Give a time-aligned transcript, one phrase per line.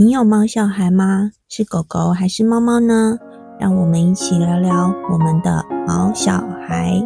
[0.00, 1.32] 你有猫小孩吗？
[1.48, 3.18] 是狗狗还是猫猫呢？
[3.58, 6.34] 让我们一起聊聊我们的毛小
[6.68, 7.04] 孩。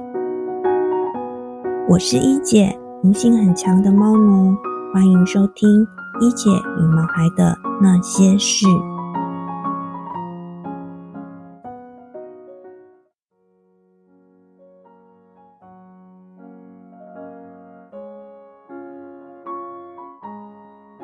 [1.89, 4.55] 我是一姐，灵性很强的猫奴，
[4.93, 5.89] 欢迎收听
[6.21, 8.67] 一姐与毛孩的那些事。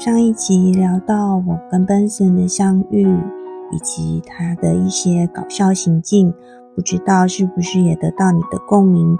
[0.09, 3.07] 上一集聊到我跟 Benson 的相遇，
[3.71, 6.33] 以及他的一些搞笑行径，
[6.75, 9.13] 不知道是不是也得到你的共鸣？
[9.13, 9.19] 你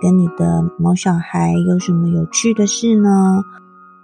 [0.00, 3.42] 跟你的毛小孩有什么有趣的事呢？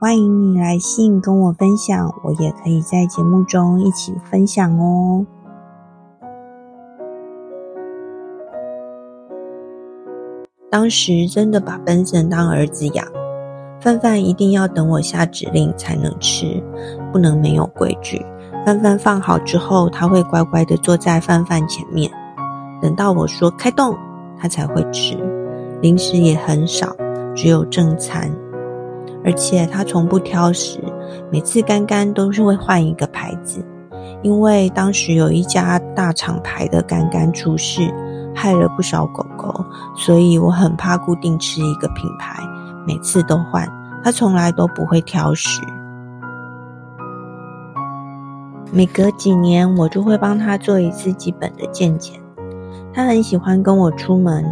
[0.01, 5.25] 欢迎你来信跟我分享，我也可以在节目中一起分享哦。
[10.69, 13.24] 当时真的把 Benson 当儿子养。
[13.85, 16.65] 饭饭一定要等我下指令才能吃，
[17.13, 18.25] 不能没有规矩。
[18.65, 22.11] 饭饭放好之后，他会乖乖地坐在饭饭前面，
[22.81, 23.95] 等到我说开动，
[24.41, 25.19] 他才会吃。
[25.83, 26.97] 零食也很少，
[27.35, 28.35] 只有正餐。
[29.23, 30.81] 而且他从不挑食，
[31.31, 33.63] 每次干干都是会换一个牌子，
[34.23, 37.93] 因为当时有一家大厂牌的干干出事，
[38.35, 39.55] 害了不少狗狗，
[39.95, 42.43] 所以我很怕固定吃一个品牌。
[42.87, 43.69] 每次都换，
[44.03, 45.61] 他从来都不会挑食。
[48.73, 52.21] 每隔几年，我就会帮他做一次基本的健检。
[52.93, 54.45] 他很喜欢跟我出门，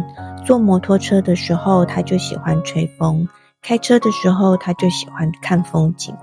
[0.45, 3.27] 坐摩托车的时候，他就喜欢吹风；
[3.61, 6.13] 开车的时候，他就喜欢看风景；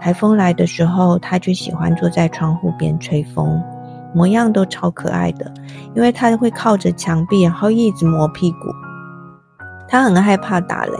[0.00, 3.60] 台风来的时候，他就喜欢坐在窗户边吹风。
[4.12, 5.52] 模样都超可爱的，
[5.94, 8.58] 因为他会靠着墙壁，然后一直磨屁股。
[9.90, 10.92] 他很害怕打雷。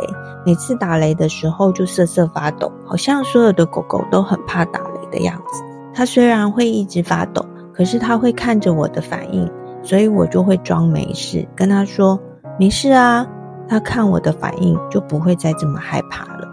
[0.44, 5.62] 每次打雷的时候就瑟瑟发抖，好像所有的狗狗都很怕打雷的样子。
[5.94, 9.48] 它虽然会一直发抖，可是它会看着我的反应，
[9.82, 12.18] 所以我就会装没事，跟它说
[12.58, 13.26] 没事啊。
[13.68, 16.48] 它看我的反应就不会再这么害怕了。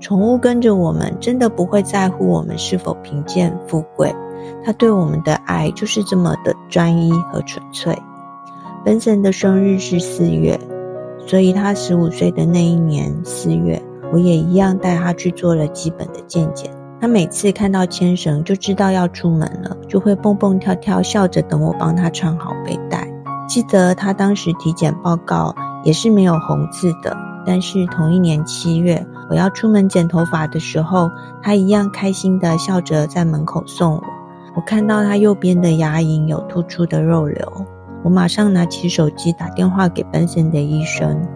[0.00, 4.14] 宠物跟着我们，真的不会在乎我们是否贫贱富贵，
[4.64, 7.96] 它对我们的爱就是这么的专一和纯粹。
[8.84, 10.58] 本森的生日是四月。
[11.26, 16.70] 所以他十五岁的那一年四月，我也一样带他去做了基本的健检。
[17.00, 23.08] 他每次看到牵绳就知道要出门了，就会蹦蹦跳跳，笑着等我帮他穿好背带。
[23.48, 31.10] 记得他当时体检报告也是没有红字的，但是同一年七月，我要出门剪头发的时候，
[31.42, 34.02] 他一样开心地笑着在门口送我。
[34.54, 37.66] 我看到他右边的牙龈有突出的肉瘤。
[38.04, 41.26] 我马上拿起手机打电话给 Benson 的医生，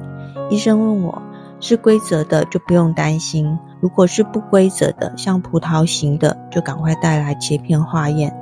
[0.50, 1.22] 医生问我
[1.60, 8.36] 是规则的就不用担心，如果是不规则的，像葡萄型的，就赶快带来切片化验。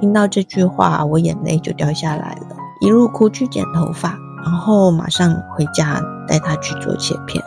[0.00, 7.44] 听到这句话，我眼泪就掉下来了，一路哭去剪头发，然后马上回家带他去做切片。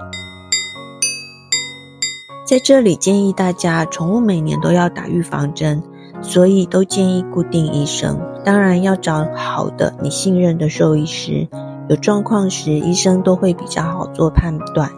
[2.45, 5.81] 在这里建议大家，宠物每年都要打预防针。
[6.21, 11.47] 所以都建议固定医生，当然要找好的、你信任的兽医师。
[11.89, 14.89] 有状况时，医生都会比较好做判断。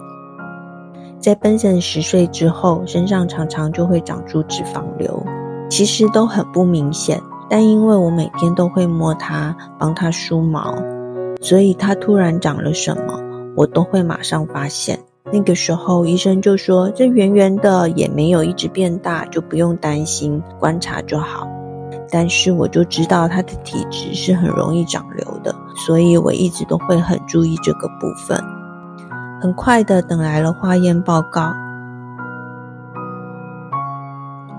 [1.19, 5.25] 在 Benson 十岁之后，身上常常就会长出脂肪瘤，
[5.69, 7.19] 其实都很不明显，
[7.49, 10.75] 但因为我每天都会摸它，帮它梳毛，
[11.41, 13.19] 所以它突然长了什么，
[13.55, 14.99] 我都会马上发现。
[15.33, 21.47] 那个时候，医生就说：“这圆圆的也没有一直变大，就不用担心，观察就好。”
[22.11, 28.41] 但是我就知道他的体质是很容易长瘤的，所以我一直都会很注意这个部分。
[29.41, 31.53] 很快的等来了化验报告，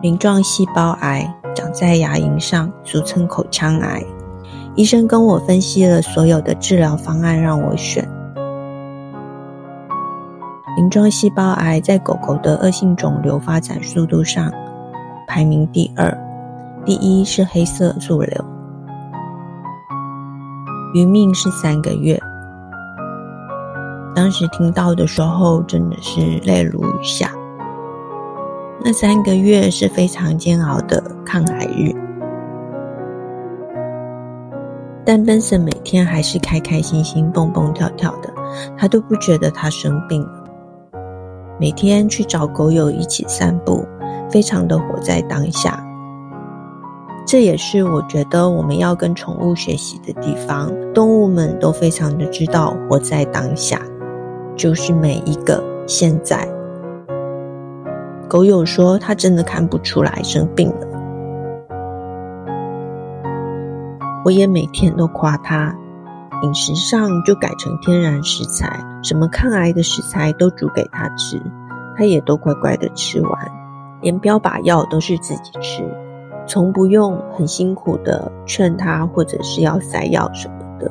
[0.02, 4.04] 鳞状细胞癌长在牙龈上，俗称口腔癌。
[4.74, 8.06] 医生跟我分析了所有的治疗方案，让我选。
[10.76, 14.52] 鳞状细胞癌在狗狗的恶性肿瘤发展速度上
[15.26, 16.14] 排名第二，
[16.86, 18.44] 第一是黑色素瘤，
[20.94, 22.16] 余命是三个月。
[24.14, 27.32] 当时听到的时候，真的是泪如雨下。
[28.84, 31.92] 那三个月是非常煎熬的抗癌日，
[35.04, 38.32] 但 Benson 每天还是开开心心、蹦蹦跳跳的，
[38.78, 40.44] 他都不觉得他生病了。
[41.58, 43.84] 每天去找狗友一起散步，
[44.30, 45.82] 非常的活在当下。
[47.26, 50.70] 这也是我觉得我们要跟宠物学习的地方。
[50.94, 53.80] 动物们都非常的知道活在当下，
[54.54, 56.48] 就是每一个现在。
[58.28, 60.86] 狗友说他真的看不出来生病了，
[64.24, 65.74] 我也每天都夸他。
[66.42, 71.42] 饮食上就改成天然食材，什么抗癌的食材都煮给他吃，
[71.96, 73.32] 他也都乖乖的吃完，
[74.00, 75.82] 连标靶药都是自己吃，
[76.46, 80.90] 从不用很辛苦的劝他，或者是要塞药什么的。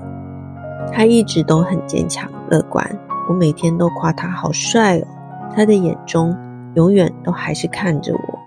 [0.92, 2.86] 他一直都很坚强乐观，
[3.30, 5.08] 我每天都夸他好帅哦，
[5.56, 6.36] 他的眼中
[6.76, 8.40] 永远都还是看着我，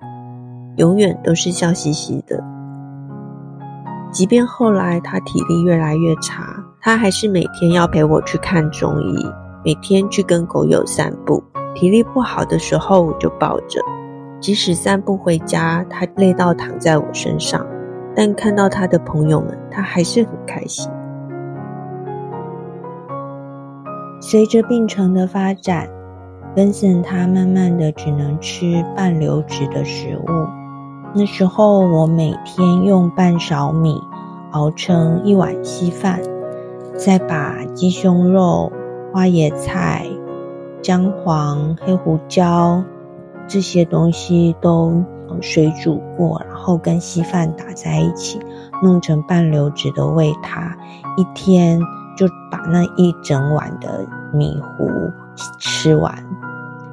[0.76, 2.42] 永远都是笑嘻嘻的。
[4.10, 6.44] 即便后来他体力越来越差。
[6.80, 9.26] 他还是每天要陪我去看中医，
[9.64, 11.42] 每天去跟狗友散步。
[11.74, 13.80] 体力不好的时候，我就抱着。
[14.40, 17.66] 即使散步回家，他累到躺在我身上，
[18.14, 20.90] 但看到他的朋友们，他还是很开心。
[24.20, 25.88] 随着病程的发展，
[26.54, 30.28] 芬森他慢慢的只能吃半流质的食物。
[31.14, 34.00] 那时候，我每天用半勺米
[34.52, 36.20] 熬成一碗稀饭。
[36.96, 38.72] 再把鸡胸肉、
[39.12, 40.04] 花椰菜、
[40.82, 42.82] 姜黄、黑胡椒
[43.48, 45.02] 这些东西都
[45.40, 48.38] 水煮过，然后跟稀饭打在一起，
[48.82, 50.76] 弄成半流质的喂它。
[51.16, 51.80] 一天
[52.16, 54.86] 就把那一整碗的米糊
[55.58, 56.14] 吃完，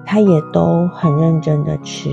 [0.06, 2.10] 它也都很认真的吃，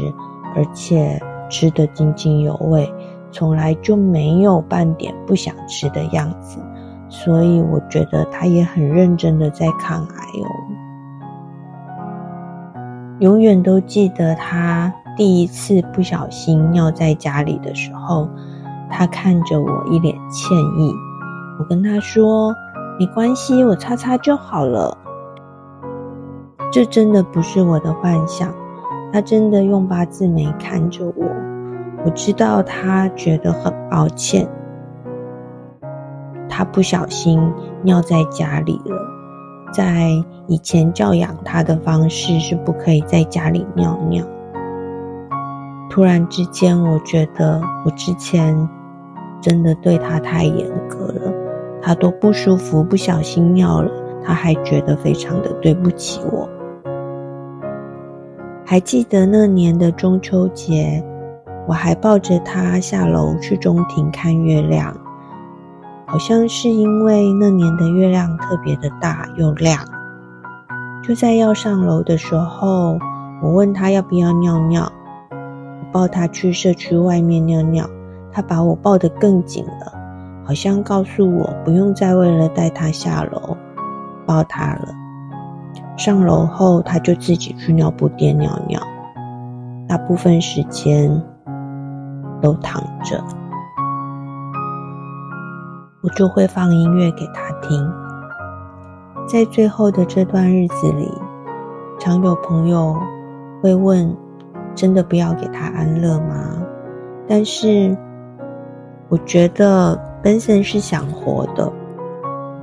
[0.56, 2.92] 而且吃得津津有味，
[3.30, 6.58] 从来就没有半点不想吃的样子。
[7.08, 10.48] 所以我觉得他也很认真的在抗癌哦。
[13.22, 18.28] 永远都记得他第一次不小心尿在家里的时候，
[18.90, 20.92] 他看着我一脸歉意。
[21.56, 22.52] 我跟他说
[22.98, 24.98] ：“没关系，我擦擦就好了。”
[26.72, 28.52] 这真的不是我的幻想，
[29.12, 31.24] 他真的用八字眉看着我。
[32.04, 34.48] 我知道他觉得很抱歉。
[36.48, 37.40] 他不小心
[37.82, 38.96] 尿在家里了，
[39.72, 40.10] 在
[40.46, 44.24] 以前教养他的方式是不可以在家里尿尿。
[45.90, 48.56] 突然之间，我觉得我之前
[49.40, 51.32] 真的对他太严格了，
[51.82, 53.90] 他都不舒服，不小心尿了，
[54.24, 56.48] 他还觉得非常的对不起我。
[58.64, 61.04] 还记得那年的中秋节，
[61.68, 64.96] 我还抱着他下楼去中庭看月亮。
[66.12, 69.82] 好像是因为那年的月亮特别的大又亮，
[71.02, 72.98] 就在要上楼的时候，
[73.42, 74.92] 我问他要不要尿尿，
[75.30, 77.88] 我抱他去社区外面尿尿，
[78.30, 79.90] 他把我抱得更紧了，
[80.44, 83.56] 好像告诉我不用再为了带他下楼
[84.26, 84.88] 抱他了。
[85.96, 88.78] 上楼后，他就自己去尿布店尿尿，
[89.88, 91.22] 大部分时间
[92.42, 93.24] 都躺着。
[96.02, 97.90] 我就会放音乐给他听。
[99.26, 101.08] 在最后的这段日子里，
[101.98, 102.96] 常有朋友
[103.62, 104.14] 会问
[104.74, 106.60] ：“真的不要给他安乐吗？”
[107.28, 107.96] 但是
[109.08, 111.72] 我觉得本森是想活的，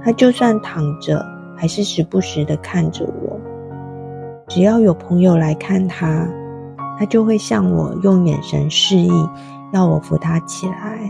[0.04, 1.26] 他就算躺着，
[1.56, 3.40] 还是时不时的看着我。
[4.50, 6.28] 只要有朋友来看他，
[7.00, 9.12] 他就会向我用眼神示意，
[9.72, 11.10] 要我扶他起来。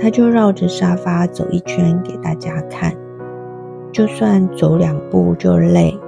[0.00, 2.94] 他就绕着沙发走一圈给大家看，
[3.92, 5.98] 就算走两步就累，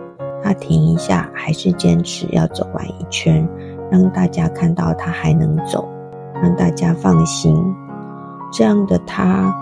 [0.43, 3.49] 他停一下还是坚持要走完一圈，
[3.91, 5.89] 让大家看到他还能走，
[6.43, 7.57] 让大家放心。
[8.53, 9.55] 这样的他，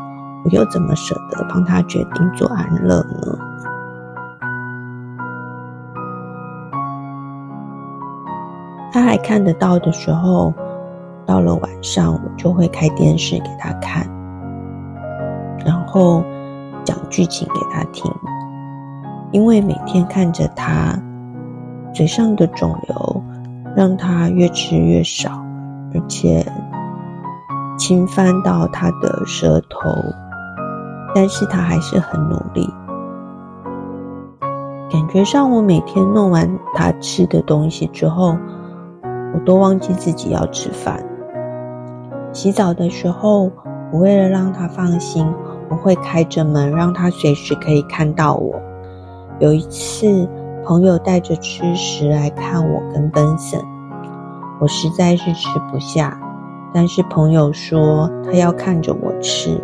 [0.45, 3.39] 我又怎么舍得帮他决定做安乐呢？
[8.93, 10.53] 他还看得到的时候，
[11.27, 14.07] 到了晚上，我就会开电视给他看。
[15.65, 16.23] 然后
[16.85, 18.11] 讲剧情给他听，
[19.33, 20.99] 因为每天看着他
[21.93, 23.23] 嘴上的肿瘤，
[23.75, 25.31] 让他越吃越少，
[25.95, 26.45] 而且
[27.79, 29.91] 侵犯到他的舌头，
[31.15, 32.69] 但是他还是很努力。
[34.91, 38.37] 感觉上，我每天弄完他吃的东西之后，
[39.33, 41.03] 我都忘记自己要吃饭。
[42.33, 43.51] 洗澡的时候，
[43.91, 45.27] 我为了让他放心。
[45.75, 48.55] 我会开着门，让他随时可以看到我。
[49.41, 50.29] 有一次，
[50.65, 53.61] 朋友带着吃食来看我跟本森，
[54.61, 56.17] 我实在是吃不下，
[56.73, 59.61] 但是朋友说他要看着我吃，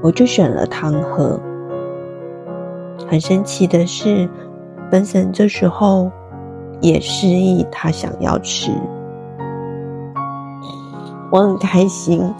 [0.00, 1.40] 我就选了汤喝。
[3.08, 4.30] 很神奇的是，
[4.92, 6.08] 本森这时候
[6.80, 8.70] 也示意他想要吃，
[11.32, 12.32] 我很开心。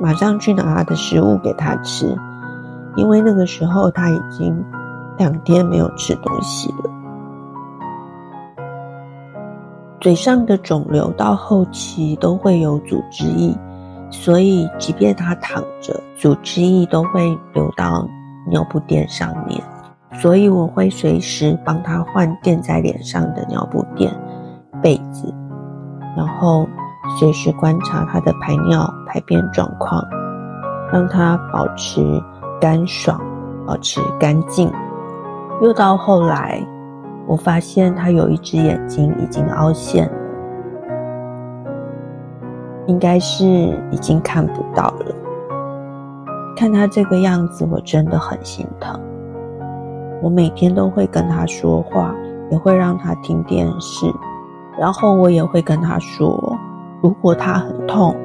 [0.00, 2.16] 马上去拿他的食物给他吃，
[2.96, 4.64] 因为那个时候他已经
[5.16, 6.90] 两天没有吃东西了。
[10.00, 13.52] 嘴上的肿瘤到后期都会有组织液，
[14.10, 18.06] 所以即便他躺着，组织液都会流到
[18.48, 19.60] 尿布垫上面。
[20.12, 24.10] 所以我会随时帮他换垫在脸上的尿布垫、
[24.80, 25.34] 被子，
[26.16, 26.66] 然后
[27.18, 30.06] 随时观察他的排尿、排便状况，
[30.92, 32.22] 让它保持
[32.60, 33.20] 干爽、
[33.66, 34.70] 保持干净。
[35.60, 36.64] 又到后来。
[37.26, 40.12] 我发现它有一只眼睛已经凹陷了，
[42.86, 43.44] 应该是
[43.90, 45.14] 已经看不到了。
[46.56, 48.98] 看他这个样子，我真的很心疼。
[50.22, 52.14] 我每天都会跟他说话，
[52.50, 54.10] 也会让他听电视，
[54.80, 56.56] 然后我也会跟他说，
[57.02, 58.16] 如果他很痛，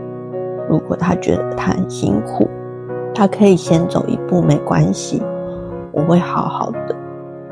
[0.70, 2.50] 如果他觉得他很辛苦，
[3.13, 5.22] 他可以先走一步，没关系，
[5.91, 6.96] 我会好好的。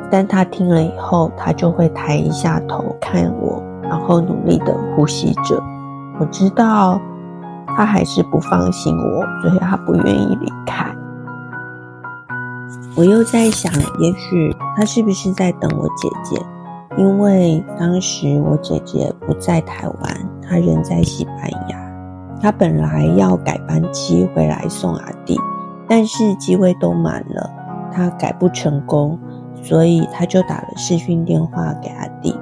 [0.09, 5.61] 但他听了以后，他就会抬一下头看我，然后努力的呼吸着。
[6.19, 6.99] 我知道
[7.77, 10.85] 他还是不放心我，所以他不愿意离开。
[12.95, 16.41] 我又在想，也许他是不是在等我姐姐？
[16.97, 21.90] 因为当时我姐姐不在台湾，她人在西班牙。
[22.41, 25.37] 他本来要改班机回来送阿弟，
[25.87, 27.49] 但是机位都满了，
[27.93, 29.19] 他改不成功。
[29.63, 32.35] 所以他就打了视讯电话给阿弟，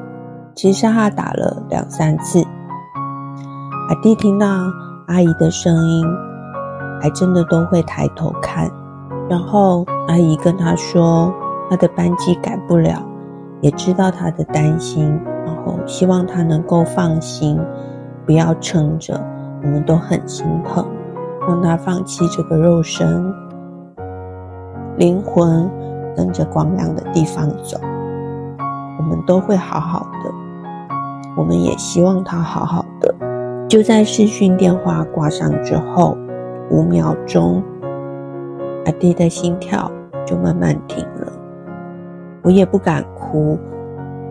[0.55, 2.41] 其实他打了两三次。
[3.89, 4.47] 阿弟听到
[5.07, 6.05] 阿姨的声音，
[7.01, 8.71] 还真的都会抬头看。
[9.29, 11.33] 然后阿姨跟他说，
[11.69, 13.05] 他的班机改不了，
[13.59, 17.59] 也知道他的担心，然后希望他能够放心，
[18.25, 19.21] 不要撑着。
[19.61, 20.85] 我们都很心疼，
[21.47, 23.33] 让他放弃这个肉身，
[24.97, 25.69] 灵魂。
[26.17, 27.79] 跟着光亮的地方走，
[28.97, 30.29] 我们都会好好的。
[31.37, 33.15] 我们也希望他好好的。
[33.69, 36.17] 就在视讯电话挂上之后，
[36.69, 37.63] 五秒钟，
[38.85, 39.89] 阿弟的心跳
[40.25, 41.31] 就慢慢停了。
[42.41, 43.57] 我也不敢哭，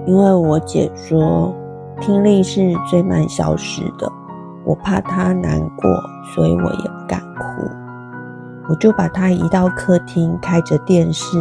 [0.05, 1.55] 因为我姐说
[2.01, 4.13] 听力是最慢消失的。
[4.69, 5.91] 我怕他难过，
[6.35, 7.67] 所以我也不敢哭。
[8.69, 11.39] 我就把他移到客厅，开着电视。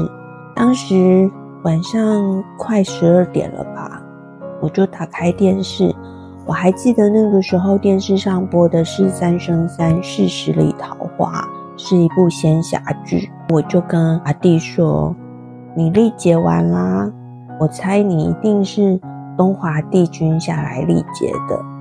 [0.56, 1.30] 当时
[1.66, 4.02] 晚上快十二点了吧，
[4.62, 5.94] 我就打开电视。
[6.46, 11.42] 我还记得那个时候电视上播的是《三生三世十里桃花》，
[11.76, 13.30] 是一部仙侠剧。
[13.50, 15.14] 我就跟阿弟说
[15.76, 17.12] ：“你历劫完啦，
[17.60, 18.98] 我猜你一定是
[19.38, 21.77] 东华帝君下来历劫的。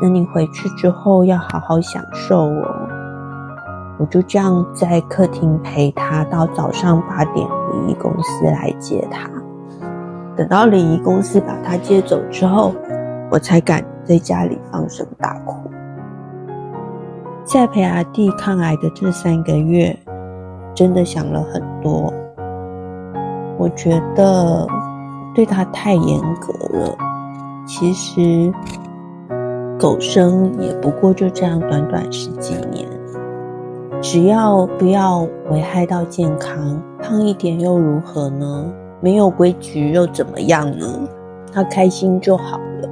[0.00, 2.88] 那你回去之后要好好享受哦。”
[4.00, 9.28] 我就这样在客厅陪他到早上八点，礼仪公司来接他。
[10.36, 12.72] 等到礼仪公司把他接走之后，
[13.28, 15.68] 我才敢在家里放声大哭。
[17.42, 19.98] 在陪阿弟抗癌的这三个月，
[20.76, 22.12] 真的想了很多。
[23.58, 24.64] 我觉得
[25.34, 26.96] 对他太严格了。
[27.66, 28.52] 其实
[29.78, 32.86] 狗生也不过就这样短短十几年。
[34.00, 38.66] 只要不要危害到健康，胖一点又如何呢？
[39.00, 40.86] 没有规矩又怎么样呢？
[41.52, 42.88] 他开心就好了。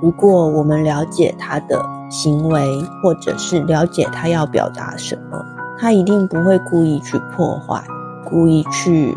[0.00, 2.60] 如果我们了解他的行为，
[3.02, 5.44] 或者是了解他要表达什么，
[5.78, 7.82] 他一定不会故意去破坏，
[8.24, 9.16] 故意去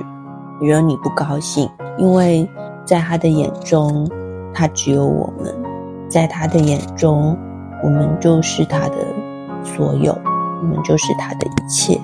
[0.59, 1.69] 惹你不高兴。
[1.97, 2.49] 因为
[2.85, 4.09] 在他的眼中，
[4.53, 5.53] 他只有我们；
[6.09, 7.37] 在他的眼中，
[7.83, 8.95] 我们就是他的
[9.63, 10.17] 所有。
[10.61, 11.97] 我们就是他的一切，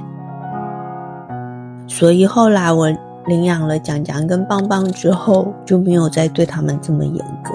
[1.90, 2.88] 所以后来我
[3.26, 7.52] 领养了蒋蒋跟棒棒之后，就没有再对他们这么严格。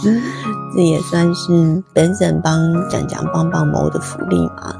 [0.74, 4.74] 这也算是本省帮蒋蒋棒棒谋的福利嘛。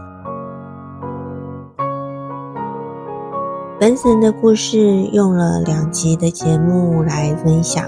[3.78, 7.84] 本省的故事用了两集的节目来分享，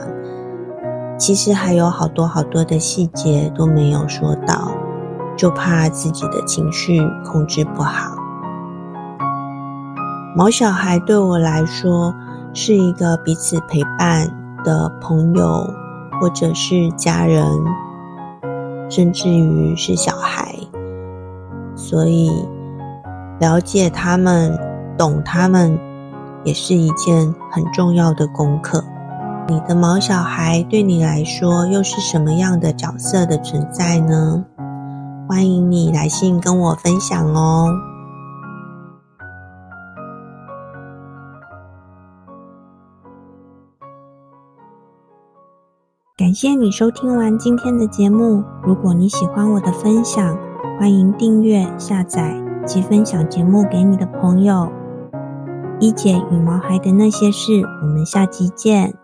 [1.22, 4.72] 其实还有好多好多的细节都没有说到。
[5.36, 8.16] 就怕自己的情绪控制不好。
[10.36, 12.12] 毛小孩对我来说
[12.52, 14.28] 是一个彼此陪伴
[14.64, 15.64] 的朋友，
[16.20, 17.46] 或者是家人，
[18.90, 20.52] 甚至于是小孩。
[21.76, 22.30] 所以
[23.38, 24.58] 了解他们、
[24.98, 25.78] 懂他们，
[26.42, 28.84] 也是一件很重要的功课。
[29.48, 34.44] 你的毛小孩对你来说又是什么样的角色的存在呢？
[35.28, 37.68] 欢迎你来信跟我分享哦。
[46.16, 48.44] 感谢你收听完今天的节目。
[48.62, 50.38] 如果你喜欢我的分享，
[50.78, 52.34] 欢迎订阅、下载
[52.64, 54.70] 及分享节目给你的朋友。
[55.80, 59.01] 一姐与毛孩的那些事，我们下集见。